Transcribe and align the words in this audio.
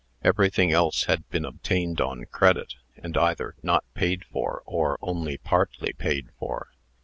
Everything 0.23 0.71
else 0.71 1.03
had 1.03 1.29
been 1.29 1.45
obtained 1.45 2.01
on 2.01 2.25
credit, 2.25 2.73
and 2.97 3.15
either 3.15 3.53
not 3.61 3.83
paid 3.93 4.25
for, 4.25 4.63
or 4.65 4.97
only 4.99 5.37
partly 5.37 5.93
paid 5.93 6.29
for. 6.39 6.69